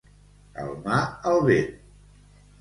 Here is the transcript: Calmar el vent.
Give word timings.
Calmar 0.55 1.01
el 1.33 1.37
vent. 1.49 1.71